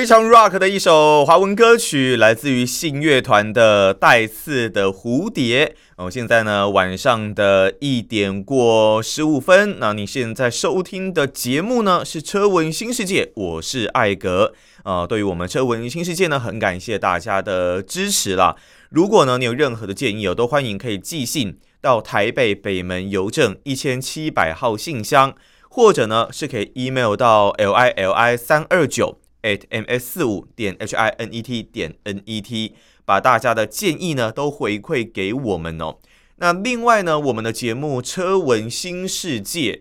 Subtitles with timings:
[0.00, 5.66] 非常 rock 的一首华文歌曲，来自于信乐团的《带刺的蝴蝶》。
[6.02, 9.76] 哦，现在呢晚上的一点过十五分。
[9.78, 14.54] 那你现在收听的节目呢是《车闻新世界》，我是艾格。
[14.84, 18.56] 呃，对于我们《车闻新世界》呢，很感谢大家的支持啦。
[18.88, 25.34] 如果呢你有任何的建议哦，都欢迎可以寄信到台北北门邮政一千七百号信箱，
[25.68, 29.19] 或者呢是可以 email 到 l i l i 三二九。
[29.42, 35.96] At ms 四五点 h i n e t 点 n e t，把大家的建议呢都回馈给我们哦。
[36.36, 39.72] 那另外呢，我们的节目《车闻新世界》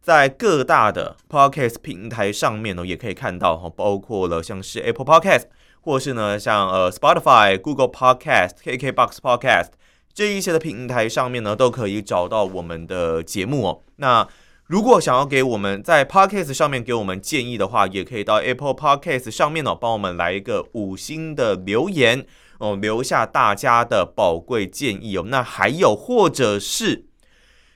[0.00, 5.44] 在各大的 podcast 平台上面呢，也可以看到哈，包括了像是 Apple Podcast，
[5.80, 9.68] 或是呢像呃 Spotify、Google Podcast、KKBox Podcast
[10.12, 13.82] 这一些的平台上面呢，都可以找到我们的节目哦。
[13.96, 14.28] 那
[14.66, 22.24] 如果想要给我们在 Podcast 上面给我们建议的话，也可以到 Apple Podcast 上面哦，帮我们来一个五星的留言
[22.58, 25.24] 哦，留下大家的宝贵建议哦。
[25.28, 27.04] 那还有，或者是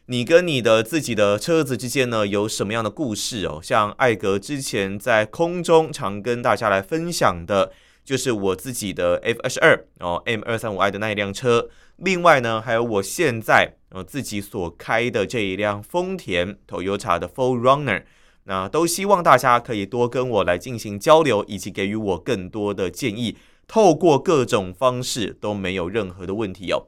[0.06, 3.60] 你跟你的自己的车子之间呢，有什么样的故事哦？
[3.62, 7.70] 像艾格之前在空中常跟大家来分享的，
[8.02, 11.68] 就是我自己的 F 二十二哦 M 二三五 I 的那一辆车。
[11.98, 18.04] 另外呢，还有我现在呃自己所开的这一辆丰田 Toyota 的 4Runner，
[18.44, 23.36] 那都希望大家可以多跟我来进行交流，以及给予我更多的建议。
[23.66, 26.86] 透过各种方式都没有任何的问题哦。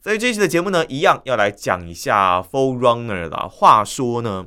[0.00, 3.48] 所以这期的节目呢，一样要来讲一下 4Runner 啦。
[3.50, 4.46] 话说呢，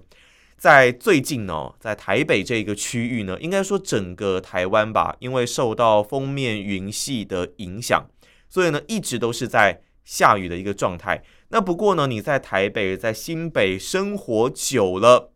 [0.57, 8.09] 在最近呢，在台北这个区域呢，应该说整个台湾吧，因为受到锋面云系的影响，
[8.47, 9.81] 所以呢，一直都是在。
[10.07, 11.21] 下雨的一个状态。
[11.49, 15.33] 那不过呢，你在台北、在新北生活久了，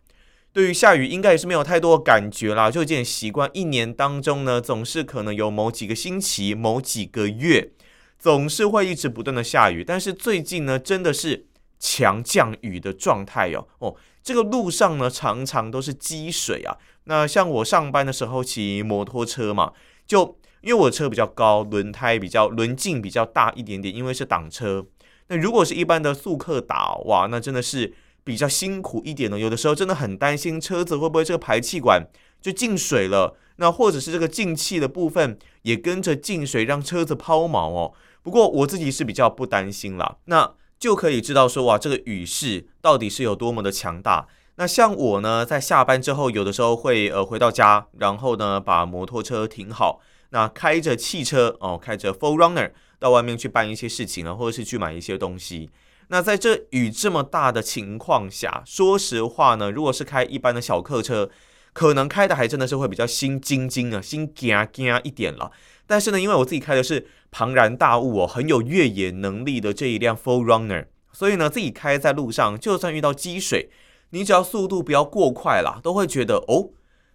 [0.54, 3.50] 对于下雨应该也是没有太多感觉啦，就有点习惯。
[3.54, 7.74] 一年当中呢，总是可能有某几个星期、某几个月，
[8.18, 9.84] 总是会一直不断的下雨。
[9.84, 13.68] 但是最近呢，真的是强降雨的状态哦。
[13.80, 16.78] 哦，这个路上呢，常常都是积水啊。
[17.04, 19.74] 那像我上班的时候骑摩托车嘛，
[20.08, 20.38] 就。
[20.62, 24.86] 因为我车比较高，轮胎比较轮径比较大一点点，因为是挡车。
[25.28, 29.40] 那如果是一般的速克达，哇，那真的是比较辛苦一点的。
[29.40, 32.06] 有的时候真的很担心车子会不会这个排气管
[32.42, 37.94] 就进水了，那或者是这个进气的部分也跟着进水，让车子抛锚哦。
[38.22, 44.28] 不过我自己是比较不担心啦，那就可以知道说，哇，这个雨势到底是有多么的强大。
[44.56, 50.02] 那像我呢，在下班之后，有的时候会呃回到家，然后呢把摩托车停好。
[50.34, 55.70] 那开着汽车哦，开着 4Runner 到外面去办一些事情啊，或者是去买一些东西。
[56.08, 61.30] 那在这雨这么大的情况下，说实话呢，如果是开一般的小客车，
[61.74, 65.52] 可能开的还真的是会比较心惊惊啊，心惊惊一点了。
[65.88, 73.70] 但是呢，因为我自己开的是庞然大物哦，很有越野能力的这一辆 4Runner，所以呢，自己开在路上，就算遇到积水，
[74.12, 76.70] 你只要速度不要过快啦，都会觉得哦。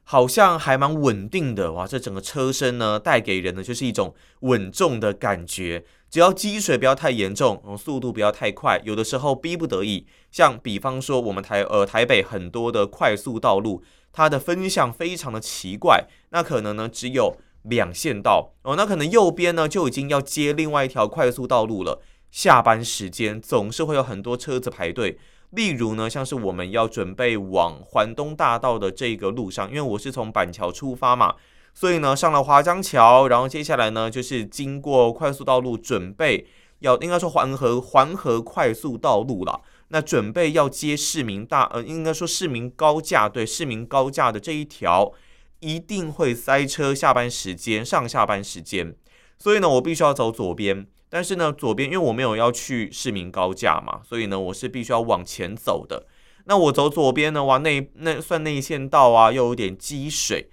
[0.08, 1.84] 好像还蛮稳定的哇！
[1.84, 5.84] 这整个车身呢，带给人的就是一种稳重的感觉。
[6.08, 22.00] 只要积水不要太严重，速度不要太快，有的时候逼不得已，像比方说我们台呃台北很多的快速道路，它的分向非常的奇怪，那可能呢只有两线道哦，那可能右边呢就已经要接另外一条快速道路了。
[22.30, 25.18] 下班时间总是会有很多车子排队。
[25.56, 31.34] 例如呢，像是我们要准备往环东大道的这个路上，因为我是从板桥出发嘛，
[31.72, 36.46] 所以呢上了华江桥，然后接下来呢就是经过快速道路，准备
[36.80, 39.62] 要应该说环河环河快速道路了。
[39.88, 45.12] 那准备要接市民大呃，应该说市民高架，对，市民高架的这一条
[45.60, 48.94] 一定会塞车，下班时间上下班时间，
[49.38, 50.86] 所以呢我必须要走左边。
[51.16, 56.06] 但是呢，左边因为我没有要去市民高架嘛，所以呢，我是必须要往前走的。
[56.44, 60.50] 那我走左边呢，哇，那那算内线道啊，又有点积水。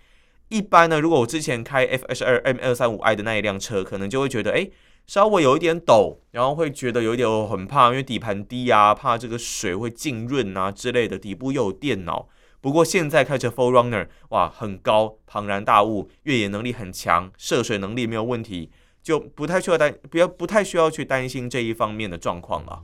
[0.47, 4.69] 一般呢，如果我之前开 F 二十二 M 二三五 I 的那一辆车，可能就会觉得，哎，
[5.05, 11.19] 稍微有一点抖，然后会觉得有一点很怕，因为底盘低啊，怕这个水会浸润啊之类的。
[11.19, 12.29] 底部又有电脑。
[12.61, 18.71] 不过现在开着 4Runner，哇，很高，庞然大物，越野能力很强，涉水能力没有问题。
[19.03, 22.81] 就不太需要担，不要不太需要去担心这一方面的状况了。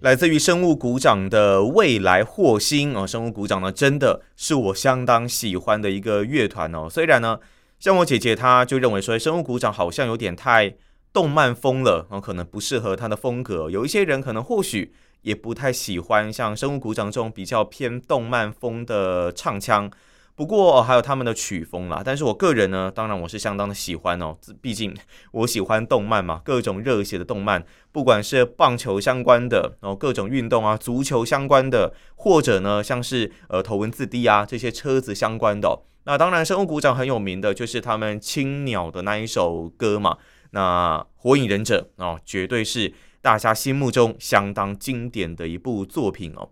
[0.00, 6.88] 来自于生物股长的未来惑星哦，生物股长呢，真的是我相当喜欢的一个乐团哦。
[6.90, 7.38] 虽然呢，
[7.78, 10.74] 像我姐姐她就认为说，生物股长好像有点太
[11.12, 13.70] 动漫风了哦，可能不适合她的风格。
[13.70, 19.90] 有一些人可能或许也不太喜欢像生物股长这种比较偏动漫风的唱腔。
[20.40, 24.96] 不过还有他们的曲风啦，但是我个人呢，当然我是相当的喜欢哦，毕竟
[25.32, 40.16] 我喜欢动漫嘛，各种热血的动漫，不管是棒球相关的然哦，各种运动啊，足球相关的，或者呢像是呃头文字 D 啊这些车子相关的，那当然生物股长很有名的就是他们青鸟的那一首歌嘛，
[40.52, 46.48] 那火影忍者哦，绝对是大家心目中相当经典的一部作品哦。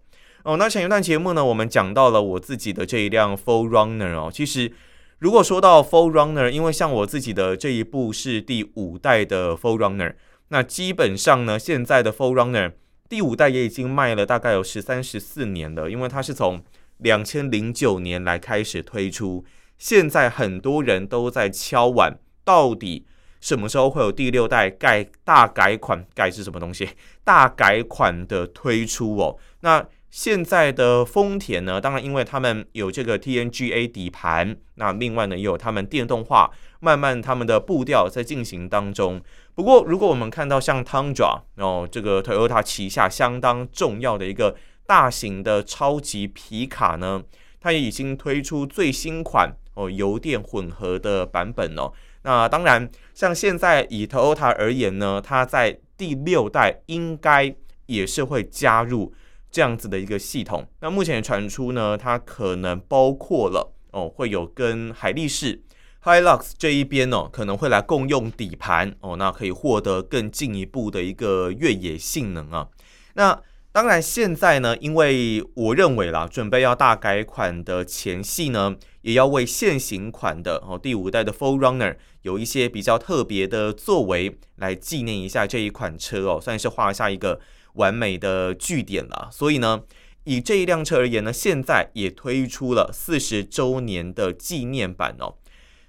[0.48, 4.30] 哦，那前一段节目呢，我们讲到了我自己的这一辆 4Runner 哦。
[4.32, 4.72] 其实，
[5.18, 10.14] 如果说到 4Runner，因为像我自己的这一部是第五代的 4Runner，
[10.48, 12.72] 那基本上呢，现在的 4Runner
[13.10, 16.64] 第五代也已经卖了大概有十三、十四年了，因为它是从
[16.96, 19.44] 两千零九年来开始推出，
[19.76, 23.04] 现在很多人都在敲碗，到底
[23.38, 26.06] 什么时候会有第六代改大改款？
[26.14, 26.88] 改是什么东西？
[27.22, 29.86] 大改款的推出哦，那。
[30.10, 36.50] 现在的丰田呢，当然因为他们有这个 TNGA 底盘，那另外呢也有他们电动化，
[36.80, 39.20] 慢慢他们的步调在进行当中。
[39.54, 44.56] 不过，如果我们看到像 Tundra，哦，这个 Toyota 旗下相当重要的一个
[44.86, 47.22] 大型的超级皮卡呢，
[47.60, 51.92] 它也已经推出最新款哦油电混合的版本哦。
[52.22, 57.54] 那当然，像现在以 Toyota 而言呢，它在第六代应该
[57.84, 59.12] 也是会加入。
[59.50, 65.62] 这样子的一个系统，那目前传出呢，它可能包括了哦，会有跟海力士
[66.04, 72.68] Hilux 这一边哦，可能会来共用底盘哦，那可以获得更进一步的一个越野性能啊。
[73.14, 73.40] 那
[73.72, 87.40] 当然现在呢，因为我认为啦，准备要大改款的前夕呢，也要为现行款的哦第五代的 4Runner 有一些比较特别的作为，来纪念一下这一款车哦，算是画下一个。
[87.78, 89.82] 完美的句点了，所以呢，
[90.24, 95.36] 以这一辆车而言呢，现在也推出了四十周年的纪念版哦。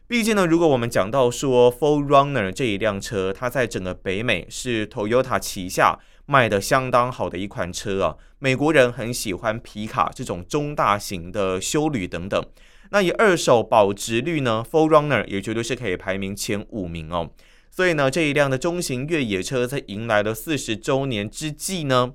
[0.08, 12.44] 毕竟呢，如果我们讲到说 4Runner 这一辆车，它在整个北美是 Toyota 旗下卖的相当好的一款车啊，美国人很喜欢皮卡这种中大型的休旅等等。
[12.92, 17.30] 那以二手保值率呢，4Runner 也绝对是可以排名前五名哦。
[17.72, 22.14] 所以呢，这一辆的中型越野车在迎来了四十周年之际呢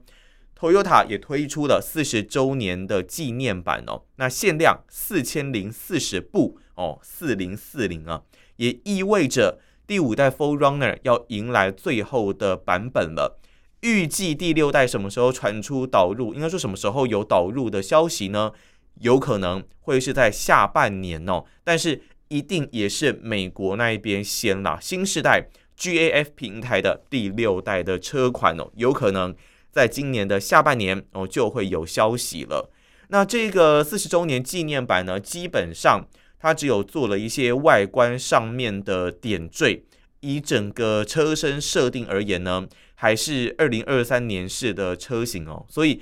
[0.59, 4.03] ，Toyota 也推出了四十周年的纪念版哦。
[4.17, 8.23] 那限量四千零四十部哦，四零四零啊，
[8.57, 13.41] 也意味着第五代 4Runner 要迎来最后的版本了。
[13.81, 16.35] 预计第六代什么时候传出导入？
[16.35, 18.53] 应该说什么时候有导入的消息呢？
[19.01, 22.03] 有可能会是在下半年哦，但是。
[22.29, 25.49] 一定也是美国那一边先啦，新世代
[25.79, 29.35] GAF 平台的第六代的车款哦，有可能
[29.71, 32.71] 在今年的下半年哦就会有消息了。
[33.09, 36.07] 那这个四十周年纪念版呢，基本上
[36.39, 39.85] 它只有做了一些外观上面的点缀，
[40.21, 46.01] 以整个车身设定而言呢，还是二零二三年式的车型哦，所以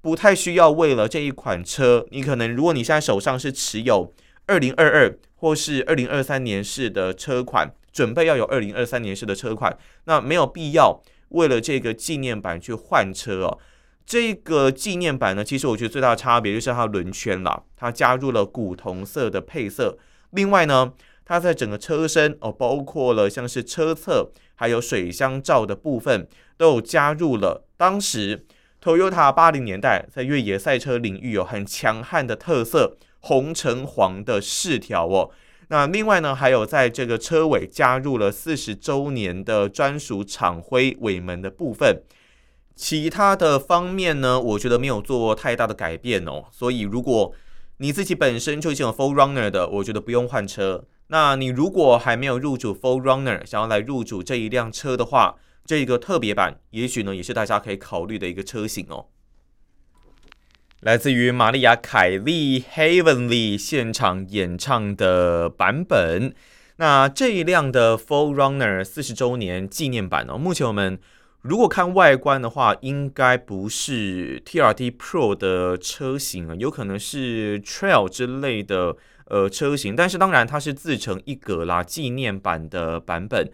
[0.00, 4.12] 不太需要为了这一款车，你可能如果你现在手上是持有
[4.50, 5.18] 二零二二。
[5.42, 13.58] 或是二零二三年式的车款，准备要有二零二三年式的车款，那没有必要为了这个纪念版去换车哦。
[14.04, 19.96] 这个纪念版呢，其实我觉得最大的差别就是它轮圈啦，它加入了古铜色的配色。
[20.32, 20.92] 另外呢，
[21.24, 26.28] 它在整个车身哦，包括了像是车侧还有水箱罩的部分，
[26.58, 28.44] 都有加入了当时
[28.84, 32.98] Toyota 八零年代在越野赛车领域有很强悍的特色。
[33.20, 35.30] 红橙黄的饰条哦，
[35.68, 42.02] 那另外呢，还有在这个车尾加入了四十周年的专属厂徽尾门的部分，
[42.74, 46.46] 其他的方面呢，我觉得没有做太大的改变哦。
[46.50, 47.32] 所以如果
[47.76, 50.84] 你自己本身就已经有 Full Runner 的，我觉得不用换车。
[51.08, 59.06] 那你如果还没有入主 Full Runner，想要来入主这一辆车的话，这个特别版也许呢也是大家可以考虑的一个车型哦。
[60.80, 66.34] 来自于玛丽亚·凯莉 Heavenly 现场演唱的版本。
[66.76, 70.98] 那这一辆的 Forerunner 四十周年纪念版哦，目前我们
[71.42, 78.96] 如果看外观的话，应该不是 TRD Pro 的车型啊，有可能是 Trail 之类的
[79.26, 79.94] 呃车型。
[79.94, 83.50] 但是当然它是自成一格啦，纪念版的版本。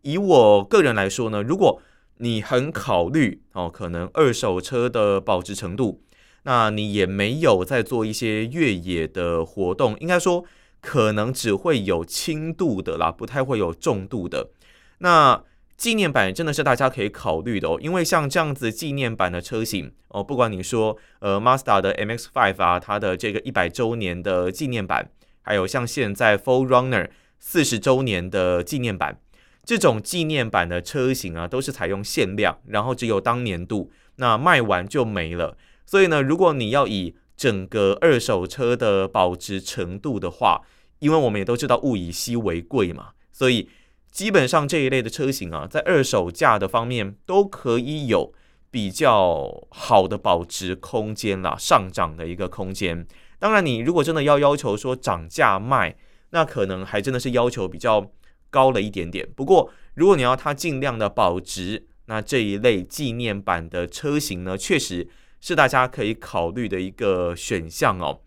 [0.00, 1.82] 以我个人来说呢，如果
[2.16, 6.00] 你很考虑哦，可能二手车的保值程度，
[6.44, 10.44] 那你也没有在做一些越野的活动，应该说
[10.80, 14.50] 可能只会有轻度的啦，不太会有重度的。
[14.98, 15.42] 那
[15.76, 25.10] 纪念版真的是大家可以考虑的哦，因为像这样子纪念版的车型哦，不管你说呃 Mazda 的 MX-5 啊，它的这个一百周年的纪念版，
[25.42, 27.08] 还有像现在 Full Runner
[27.40, 29.18] 四十周年的纪念版。
[29.64, 35.56] 这种纪念版的车型啊，都是采用限量，然后只有当年度，那卖完就没了。
[35.92, 40.62] 所以呢，如果你要以整个二手车的保值程度的话，
[41.00, 43.68] 因为我们也都知道物以稀为贵嘛，所以
[44.10, 48.32] 基本上这一类的车型啊，在二手价的方面都可以有
[48.70, 53.06] 比较好的保值空间啦，上涨的一个空间。
[53.38, 55.94] 当然，你如果真的要要求说涨价卖，
[56.30, 58.10] 那可能还真的是要求比较。
[58.48, 65.08] 高了一点点，不过如果你要它尽量的保值，那这一类纪念版的车型呢，确实
[65.42, 68.20] 是大家可以考虑的一个选项哦。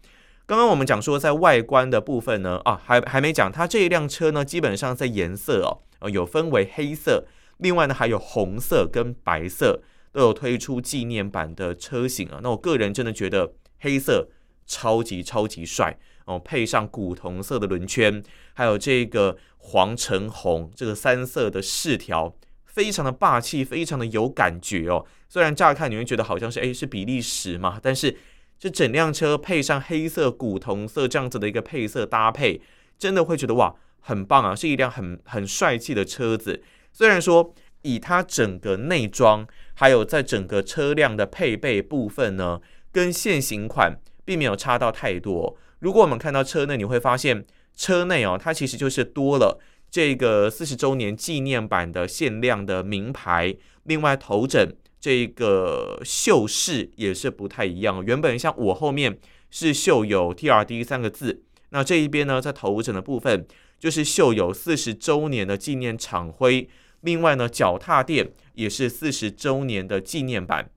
[0.45, 5.63] 刚刚我们讲说在外观的部分呢，啊，还还没讲，它这一辆车呢，基本上在颜色
[6.01, 7.25] 哦，有分为黑色，
[7.57, 9.81] 另外呢还有红色跟白色
[10.11, 12.39] 都有推出纪念版的车型啊。
[12.43, 14.29] 那我个人真的觉得黑色
[14.67, 15.97] 超级超级帅。
[16.27, 18.23] 哦，配上古铜色的轮圈，
[18.55, 22.35] 还有这个黄橙红这个三色的饰条，
[22.75, 25.05] 非常的霸气，非常的有感觉哦。
[25.29, 28.17] 虽然乍看你会觉得好像是诶是比利时嘛，但是
[28.59, 32.59] 这整辆车配上黑色、古铜色这样子的一个配色搭配，
[32.99, 36.61] 真的会觉得哇，很棒啊，是一辆很很帅气的车子。
[36.91, 37.53] 虽然说
[37.83, 42.59] 以它整个内装，还有在整个车辆的配备部分呢，
[42.91, 45.57] 跟现行款并没有差到太多。
[45.79, 49.61] 如果我们看到车内，你会发现车内哦，它其实就是多了
[49.95, 58.03] 这个四十周年纪念版的限量的名牌，另外头枕这个绣饰也是不太一样。
[58.03, 59.17] 原本像我后面
[59.49, 63.47] 是绣有 TRD 三个字，那这一边呢，在头枕的部分
[63.79, 66.67] 就是绣有四十周年的纪念厂徽，
[66.99, 70.69] 另外呢，脚踏垫也是四十周年的纪念版。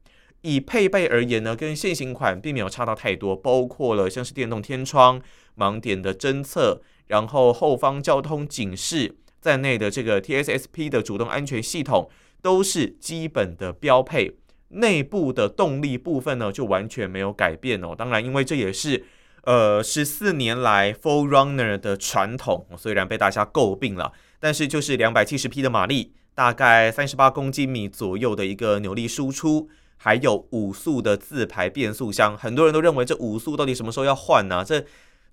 [0.43, 5.21] 以配备而言呢，跟现行款并没有差到太多，包括了像是电动天窗、
[5.57, 12.09] 盲点的侦测，然后后方交通警示在内的这个 TSSP 的主动安全系统
[12.41, 14.39] 都是基本的标配。
[14.71, 17.95] 内部的动力部分呢，就完全没有改变哦。
[17.97, 19.03] 当然，因为这也是
[19.45, 29.71] 呃十四年来 4Runner 的传统，虽然被大家诟病了，但是就是两百七十匹的马力，大概三十八公斤米左右的一个扭力输出。
[30.01, 34.65] 还有五速的自排变速箱，很多人都认为这五速到底什么时候要换呢？
[34.65, 34.85] 这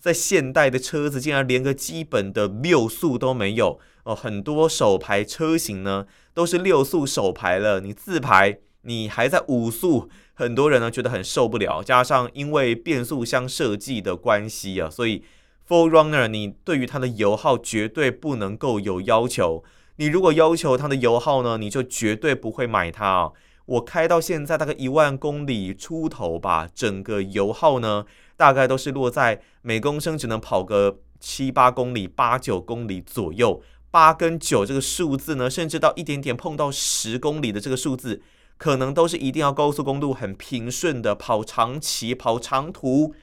[0.06, 4.14] 在现代的车子竟然连个基本的六速都没有哦。
[4.14, 11.82] 很多手排车型呢都是六速手排了，你自排你还在五速，很多人呢觉得很受不了。
[11.82, 15.24] 加上因为变速箱设计的关系啊，所以
[15.68, 19.64] 4Runner 你对于它的油耗绝对不能够有要求。
[19.96, 23.32] 你如果要求它的油耗呢，你就绝对不会买它啊。
[23.66, 28.06] 我开到现在大概一万公里出头吧，整个油耗呢，
[28.38, 33.62] 大概都是落在每公升只能跑个七八公里、八九公里左右。
[33.90, 38.22] 八跟九这个数字呢，甚至到一点点碰到十公里的这个数字，
[38.58, 43.16] 可能都是一定要高速公路很平顺的跑长期、跑长途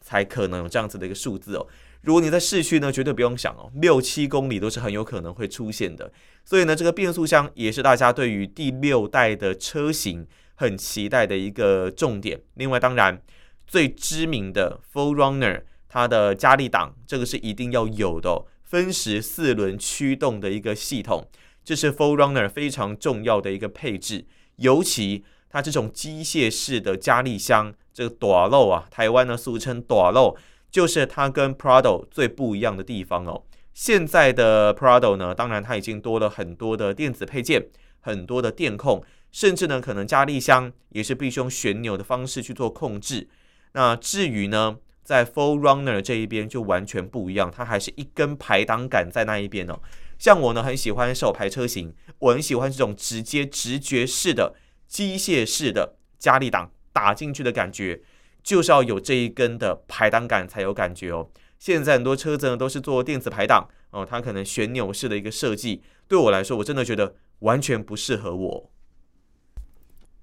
[0.00, 1.66] 才可能有这样子的一个数字哦。
[2.08, 6.10] 如果你在市区呢，绝对不用想哦，六七公里都是很有可能会出现的。
[6.42, 12.40] 所以呢，这个变速箱也是大家对于第六代的车型很期待的一个重点。
[12.54, 13.20] 另外，当然
[13.66, 21.28] 最知名的 Full Runner，它的加力档这个是一定要有的，分时四轮驱动的一个系统，
[21.62, 24.24] 这是 Full Runner 非常重要的一个配置。
[24.56, 30.34] 尤其它这种机械式的加力箱，这个大漏啊，台湾呢俗称大漏。
[30.70, 33.44] 就是它跟 Prado 最不一样的地方哦。
[33.74, 37.68] 现在的 Prado 呢，当然它已经多了很多的电子配件，
[38.00, 43.28] 很多的电控，甚至呢可能加力箱也是必须用旋钮的方式去做控制。
[43.72, 49.80] 那至于呢，在 Full Runner 这一边就完全不一样，它还是一根排档杆在那一边哦。
[50.18, 54.56] 像我呢很喜欢手排车型，我很喜欢这种直接直觉式的
[54.88, 58.00] 机械式的加力档打进去的感觉。
[58.42, 61.28] 就是要有这一根的排档杆才有感觉哦。
[61.58, 68.70] 现在很多车子呢都是做电子排档哦，它可能旋钮式的一个设计，对我来说我真的觉得完全不适合我。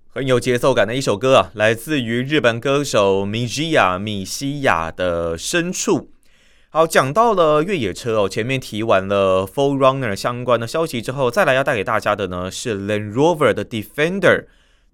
[0.07, 5.99] 很有节奏感的一首歌啊，来自于日本歌手米基亚米西亚的《深处》。
[6.69, 14.45] 好，讲到了越野车哦，前面提完了 4Runner 相关的消息之后，再来要带给大家的呢是 Land Rover 的 Defender。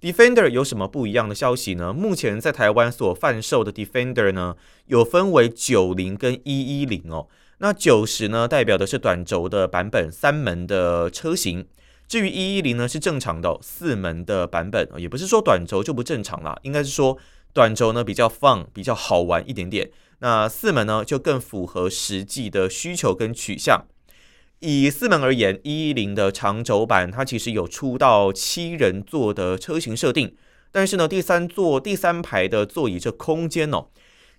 [0.01, 1.93] Defender 有什么不一样的消息呢？
[1.93, 4.55] 目前在台湾所贩售的 Defender 呢，
[4.88, 7.27] 有分为九零跟一一零哦。
[7.60, 11.67] 那九十呢，代表的是短轴的版本，三门的车型。
[12.08, 17.15] 至于一一零呢，是正常的、四门的版本，也不是说短轴就不正常啦，应该是说
[17.53, 19.91] 短轴呢比较 fun，比较好玩一点点。
[20.17, 23.86] 那四门呢，就更符合实际的需求跟取向。
[24.62, 30.36] 以四门而言，一一零的长轴版它其实有出到七人座的车型设定，
[30.72, 33.88] 但是呢，第三座第三排的座椅这空间哦，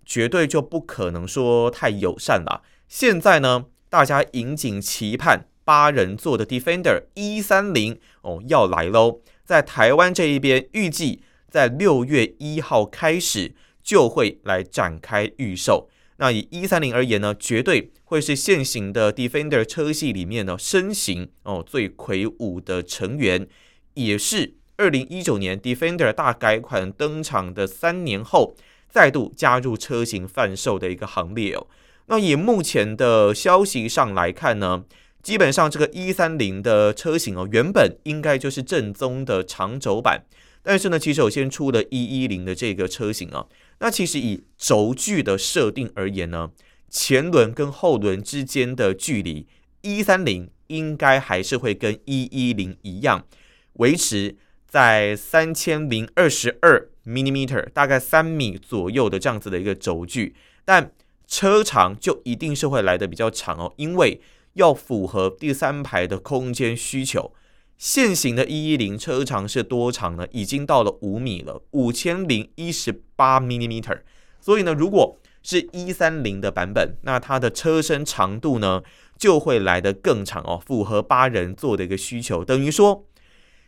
[0.06, 2.62] 绝对就不可能说太友善了。
[2.88, 13.54] 现在呢，大家引颈期盼八人座的 Defender 一三零哦要来喽，在台湾这一边预计在六月一号开始。
[13.84, 15.88] 就会来展开预售。
[16.18, 23.48] 那以一三零而言呢，绝对会是现行的 Defender 车系里面呢身形哦最魁梧的成员，
[23.94, 28.54] 也是二零一九年 Defender 大改款登场的三年后，
[28.88, 31.66] 再度加入车型贩售的一个行列哦。
[32.06, 34.84] 那以目前的消息上来看呢，
[35.22, 40.24] 基本上这个一三零的车型哦，原本应该就是正宗的长轴版，
[40.62, 43.46] 但是呢，其实有先出了一一零的这个车型啊。
[43.82, 46.52] 那其实以轴距的设定而言呢，
[46.88, 49.48] 前轮跟后轮之间的距离，
[49.80, 53.26] 一三零应该还是会跟一一零一样，
[53.74, 54.36] 维持
[54.68, 60.92] 在三千零二十二 millimeter，大概三米左右的这样子的一个轴距，但
[61.26, 64.20] 车长就一定是会来的比较长哦，因为
[64.52, 67.34] 要符合第三排的空间需求。
[67.82, 70.24] 现行的一一零车长是多长呢？
[70.30, 74.04] 已经到了五米了，五千零一十八 m i l i m e t e r。
[74.40, 78.84] 所以呢，如果是一三零的版本，那它的车身长度呢
[79.18, 82.44] 就会来得更长哦，符合八人座的一个需求。
[82.44, 83.04] 等于说，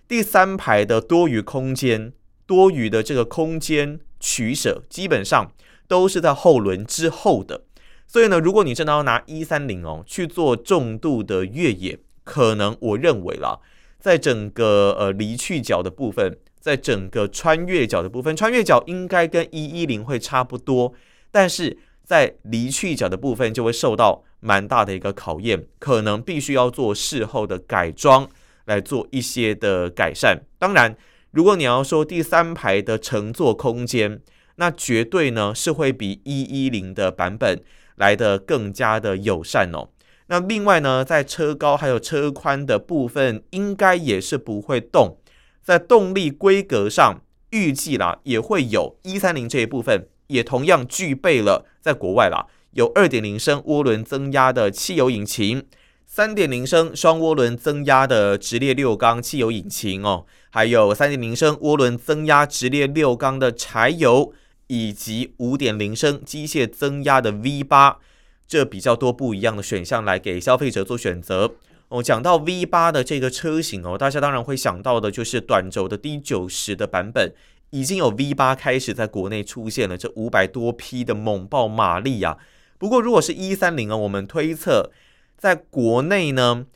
[0.06, 2.12] 第三排的多余空间、
[2.46, 5.50] 多余的这个空间取舍，基本上
[5.88, 7.64] 都是在后轮之后的。
[8.06, 13.60] 所以呢，如果你真的要拿一三零哦去做重度的越野，可能我认为了。
[14.04, 20.92] 在整个呃离去角的部分，在整个穿越角的部分，穿越角应该跟一一零会差不多，
[21.30, 28.28] 但是在离去角的部分就会受到蛮大的一个考验，可能必须要做事后的改装
[28.66, 30.42] 来做一些的改善。
[30.58, 30.94] 当然，
[31.30, 34.20] 如果你要说第三排的乘坐空间，
[34.56, 37.58] 那绝对呢是会比一一零的版本
[37.96, 39.88] 来的更加的友善哦。
[40.26, 45.18] 那另外呢，在车高还有车宽的部分，应该也是不会动。
[45.62, 55.64] 在动力规格上，预计啦也会有一三零这一部分，也同样具备了在国外啦有二点零升涡轮增压的汽油引擎，
[56.06, 64.32] 三点零升双涡轮增压的直列六缸汽油引擎哦，还有三点零升涡轮增压直列六缸的柴油，
[64.68, 67.98] 以及五点零升机械增压的 V 八。
[68.46, 71.54] 这比较多不一样的选项来给消费者做选择
[71.88, 72.02] 哦。
[72.02, 77.32] 讲到 V 八的这个车型哦，大家当然会想到的就是短轴的 D 九十的版本，
[77.70, 82.38] 已经有 V 八开始在国内出现了，这五百多匹的猛爆马力呀。
[82.78, 84.90] 不过如果是一三零啊，我们推测
[85.36, 86.66] 在国内呢，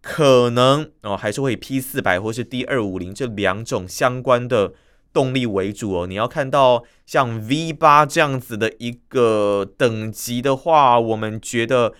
[0.00, 4.72] 可能哦还是会以 P 四百或是 D 二五零这两种相关的。
[5.18, 11.92] 动力为主哦，你要看到像 V 八这样子的一个等级的话，我们觉得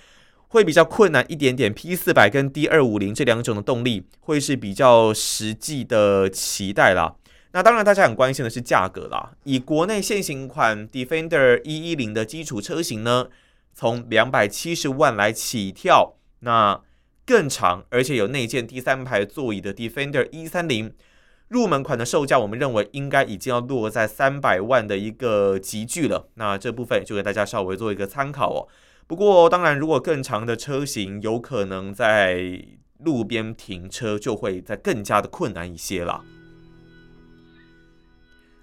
[0.47, 1.75] 会比较困难一点点。
[1.75, 7.17] P 四百跟 D 二五零这两种的动力会是比较实际的期待啦。
[7.51, 9.33] 那当然，大家很关心的是价格啦。
[9.43, 13.27] 以国内现行款 Defender 一一零的基础车型呢，
[13.75, 16.81] 从两百七十万来起跳，那
[17.27, 20.95] 更长而且有内建第三排座椅的 Defender 一三零。
[21.49, 26.29] 入门款的售价，我们认为应该已经要落在三百万的一个级距了。
[26.35, 28.69] 那这部分就给大家稍微做一个参考哦。
[29.07, 32.63] 不过，当然，如果更长的车型，有可能在
[32.99, 36.23] 路边停车就会再更加的困难一些了。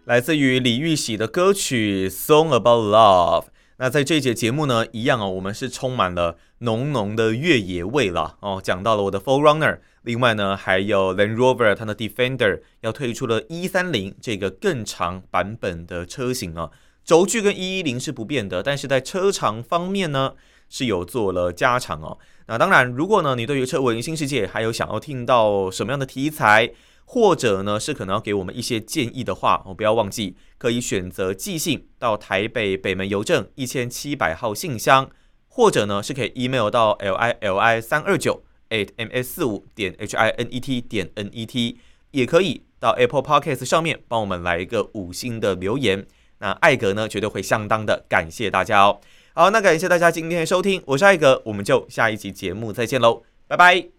[0.03, 3.45] 来自于李玉玺的歌曲《Song About Love》。
[3.77, 8.61] 那在这一节节目呢，一样哦，我们是充满了浓浓的越野味了哦。
[8.63, 16.69] 讲到了我的 Forerunner 另外呢，还有 Land Rover 它的 Defender 要推出了一三零这个更长版本的车型啊。
[17.03, 20.33] 轴距跟一一零是不变的，但是在车长方面呢，
[20.69, 22.17] 是有做了加长哦。
[22.47, 26.71] 那当然，如果呢你对于车闻新世界还有想要听到什么样的题材，
[27.05, 35.09] 或者呢，是可能要给我们一些建议的话，我不要忘记可以选择寄信到台北北门邮政一千七百号信箱，
[35.47, 40.59] 或者呢是可以 email 到 l i l i 三二九 at m s 四五点 h i n e
[40.59, 41.79] t 点 n e t，
[42.11, 46.05] 也可以到 Apple Podcast 上面帮我们来一个五星的留言。
[46.39, 48.99] 那艾格呢绝对会相当的感谢大家哦。
[49.33, 53.94] 好，那感谢大家今天的收听，我是艾格，我们就下一集节目再见喽，拜拜。